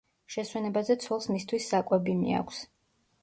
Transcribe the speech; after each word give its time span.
შესვენებაზე 0.35 0.95
ცოლს 1.03 1.27
მისთვის 1.35 1.69
საკვები 1.73 2.15
მიაქვს. 2.25 2.63